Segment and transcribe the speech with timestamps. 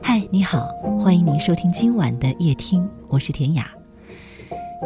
[0.00, 0.68] 嗨，你好，
[1.00, 3.68] 欢迎您收听今晚的夜听，我是田雅。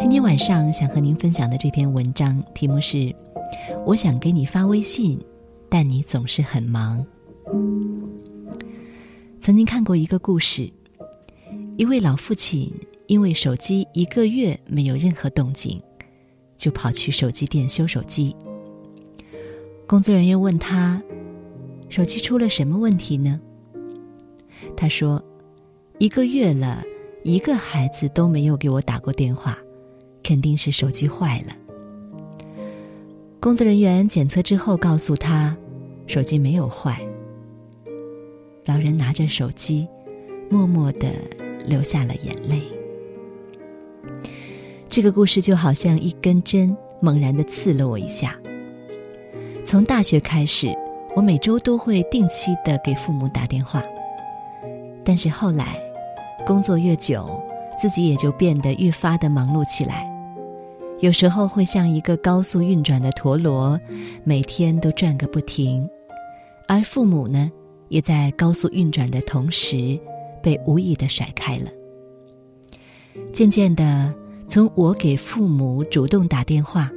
[0.01, 3.15] 今天晚上想和您分享的这篇文章题目是：
[3.85, 5.21] 我想给你发微信，
[5.69, 7.04] 但你总是很忙。
[9.40, 10.71] 曾经看过一个故事，
[11.77, 12.72] 一位老父亲
[13.06, 15.79] 因为手机一个月没有任何动静，
[16.56, 18.34] 就跑去手机店修手机。
[19.87, 21.02] 工作人员问他
[21.88, 23.41] ：“手机出了什么问题呢？”
[24.77, 25.23] 他说
[25.98, 26.83] ：“一个月了，
[27.23, 29.59] 一个孩子都没有给我打过电话。”
[30.20, 31.56] 肯定是手机坏了。
[33.41, 35.56] 工作人员检测之后告诉他，
[36.06, 37.01] 手机没有坏。
[38.66, 39.88] 老人拿着手机，
[40.51, 41.12] 默默的
[41.65, 42.60] 流下了眼泪。
[44.87, 48.38] 这个故事就好像一根针，猛然的刺了我一下。
[49.65, 50.68] 从大学开始，
[51.16, 53.82] 我每周都会定期的给父母打电话，
[55.04, 55.76] 但是后来，
[56.46, 57.42] 工作越久，
[57.78, 60.06] 自己也就变得愈发的忙碌起来。
[61.00, 63.78] 有时候会像一个高速运转的陀螺，
[64.25, 65.89] 每天都转个不停，
[66.67, 67.50] 而父母呢，
[67.89, 69.98] 也在高速运转的同时，
[70.43, 71.67] 被无意的甩开了。
[73.33, 74.12] 渐渐的，
[74.47, 76.91] 从我给父母主动打电话，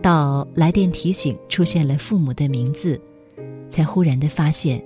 [0.00, 3.00] 到来电提醒出现了父母的名字，
[3.76, 4.82] 才忽然的发现，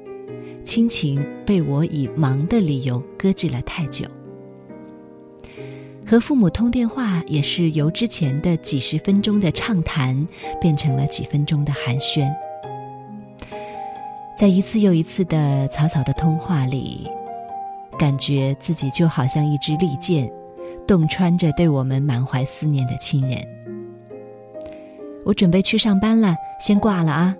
[0.64, 4.05] 亲情被我以忙的理由搁置了太久。
[6.05, 10.27] 和父母通电话也是由之前的几十分钟的畅谈
[10.60, 12.28] 变成了几分钟的寒暄，
[14.36, 17.08] 在一次又一次的草草的通话里，
[17.97, 20.28] 感觉自己就好像一支利剑，
[20.84, 23.41] 洞穿着对我们满怀思念的亲人。
[25.25, 27.36] 我准备去上班了，先挂了啊！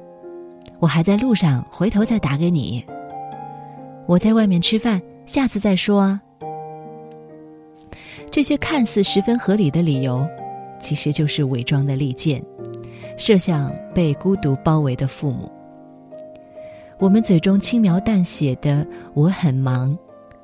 [0.81, 2.85] 我还在路上，回头再打给你。
[4.07, 6.21] 我在外面吃饭，下次再说啊。
[8.31, 10.27] 这些看似十分合理的理由，
[10.81, 12.43] 其实就是伪装的利剑，
[13.17, 15.53] 射向被孤独包围的父母。
[16.99, 19.97] 我们嘴中轻描淡写的“我很忙”，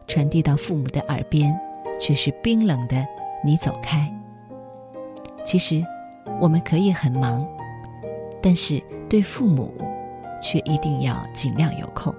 [0.06, 1.54] 传递到父母的耳边，
[1.98, 3.06] 却是冰冷的
[3.44, 4.12] “你走开”。
[5.44, 5.84] 其实，
[6.40, 7.46] 我们可以很忙，
[8.42, 9.72] 但是对父母，
[10.40, 12.14] 却一定要尽量有空。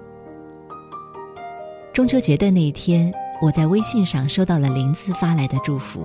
[1.92, 3.12] 中秋节的那一天。
[3.40, 6.04] 我在微信上收到了林子发来的祝福，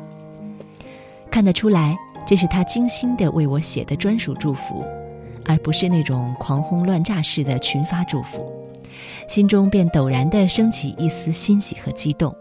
[1.31, 1.97] 看得出来
[2.27, 4.85] 这是他精心的为我写的专属祝福，
[5.43, 8.53] 而不是那种狂轰乱炸式的群发祝福，
[9.27, 12.31] 心中便陡然的升起一丝欣喜和激动。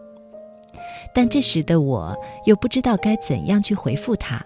[1.14, 4.44] 但这时的我又不知道该怎样去回复他，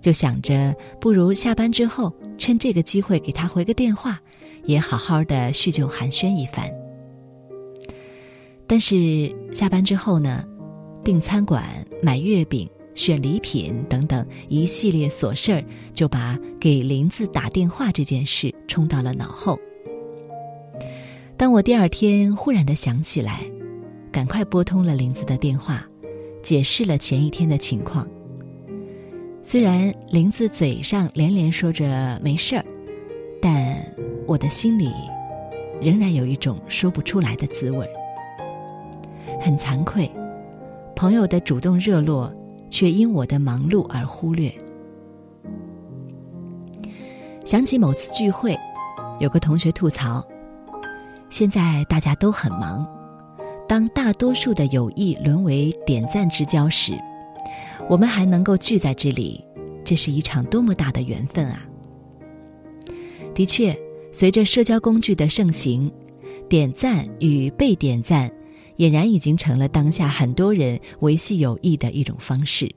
[0.00, 4.20] 就想着不如下班之后趁这个机会给他回个电话，
[4.64, 6.70] 也好好的叙旧寒暄一番。
[8.66, 10.44] 但是下班之后呢，
[11.04, 11.64] 订餐馆、
[12.02, 19.58] 买月饼、选礼品等等一系列琐事儿，就把给林子打电话这件事冲到了脑后。
[21.36, 23.40] 当我第二天忽然的想起来，
[24.10, 25.86] 赶快拨通了林子的电话，
[26.42, 28.08] 解释了前一天的情况。
[29.42, 32.64] 虽然林子嘴上连连说着没事儿，
[33.44, 33.76] 但
[34.26, 34.90] 我的心里
[35.78, 37.86] 仍然有一种说不出来的滋味。
[39.38, 40.10] 很惭愧，
[40.96, 42.32] 朋友的主动热络，
[42.70, 44.50] 却因我的忙碌而忽略。
[47.44, 48.58] 想起某次聚会，
[49.20, 50.26] 有个同学吐槽：
[51.28, 52.82] 现在大家都很忙，
[53.68, 56.94] 当大多数的友谊沦为点赞之交时，
[57.90, 59.44] 我们还能够聚在这里，
[59.84, 61.68] 这是一场多么大的缘分啊！
[63.34, 63.76] 的确，
[64.12, 65.90] 随着社交工具的盛行，
[66.48, 68.30] 点赞与被点赞。
[68.76, 72.68] 俨然已经成了当下很多人维系友谊的一种方式，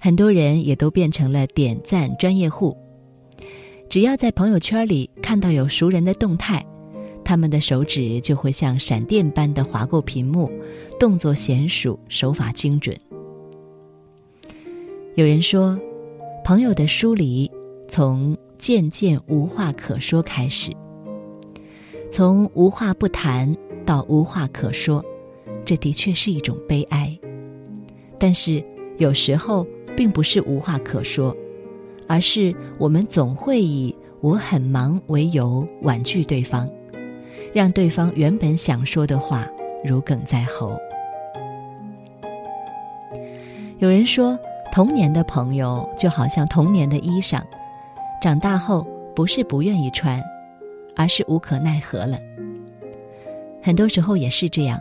[0.00, 2.76] 很多人也都变成了点赞专业户。
[3.88, 6.66] 只要在朋友圈里看到有熟人的动态，
[7.24, 10.50] 他们的手指就会像闪电般的划过屏幕，
[10.98, 12.98] 动作娴熟，手法精准。
[15.14, 15.78] 有人说，
[16.44, 17.47] 朋友的疏离
[17.98, 20.70] 从渐渐无话可说开始，
[22.12, 23.56] 从无话不谈。
[23.84, 25.04] 到无话可说，
[25.64, 27.18] 这的确是一种悲哀。
[28.16, 28.64] 但是
[28.98, 29.66] 有时候
[29.96, 31.36] 并不是无话可说，
[32.06, 33.92] 而是我们总会以
[34.22, 36.70] “我很忙”为由婉拒对方，
[37.52, 39.44] 让对方原本想说的话
[39.84, 40.78] 如鲠在喉。
[43.80, 44.38] 有人说，
[44.70, 47.42] 童年的朋友就好像童年的衣裳，
[48.20, 50.22] 长大后不是不愿意穿，
[50.96, 52.18] 而是无可奈何了。
[53.62, 54.80] 很多时候也是这样，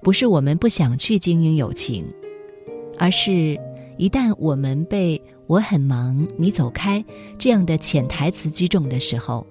[0.00, 2.06] 不是我们不想去经营友情，
[2.98, 3.58] 而是
[3.96, 7.04] 一旦我们被“我很忙，你走开”
[7.38, 9.46] 这样的潜台词击中的时候，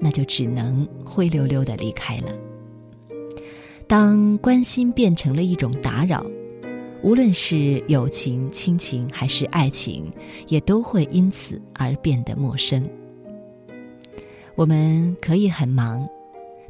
[0.00, 2.32] 那就只能灰溜溜的离开了。
[3.86, 6.24] 当关心变成了一种打扰，
[7.08, 10.12] 无论是友情、亲情还是爱情，
[10.46, 12.86] 也都会因此而变得陌生。
[14.54, 16.06] 我们可以很忙，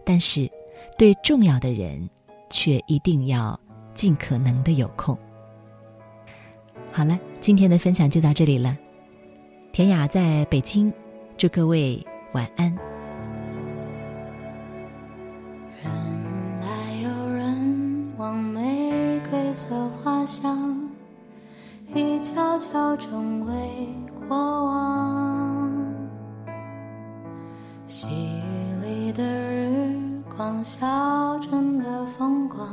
[0.04, 0.48] 但是
[0.96, 2.08] 对重要的人，
[2.50, 3.58] 却一定要
[3.96, 5.18] 尽可能的有空。
[6.92, 8.78] 好了，今天的分享就到这里了。
[9.72, 10.92] 田雅在北京，
[11.36, 12.00] 祝各位
[12.30, 12.87] 晚安。
[19.58, 20.88] 色花香，
[21.92, 23.88] 一悄悄成为
[24.28, 25.68] 过往。
[27.84, 32.68] 细雨里的日光，小镇的风光，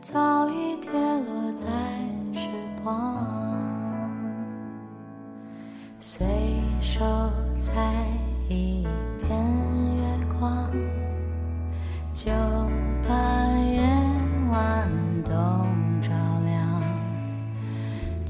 [0.00, 0.71] 早已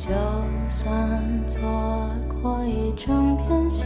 [0.02, 0.08] 就
[0.68, 2.10] 算错
[2.42, 3.84] 过一整片夕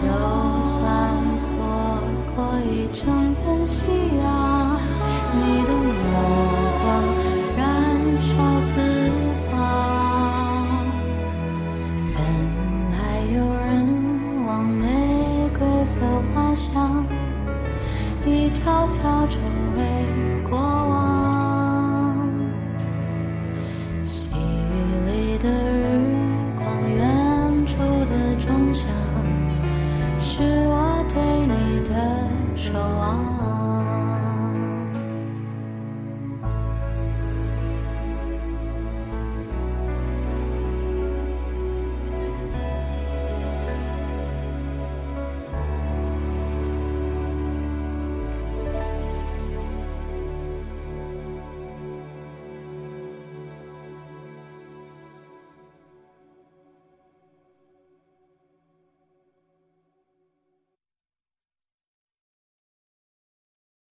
[0.00, 0.80] 就算
[1.42, 1.48] 错
[2.34, 3.04] 过一整
[3.34, 3.84] 片夕
[4.16, 4.24] 阳
[5.34, 5.92] 你的目
[6.80, 6.82] 光
[7.54, 7.60] 燃
[8.18, 8.32] 烧
[8.62, 8.80] 四
[9.50, 9.52] 方？
[12.14, 12.18] 人
[12.92, 12.96] 来
[13.34, 13.68] 又人
[14.46, 14.80] 往玫
[15.58, 16.00] 瑰色
[16.34, 17.04] 花香
[18.24, 19.38] 已悄悄成
[19.76, 19.80] 为
[20.48, 21.09] 过往。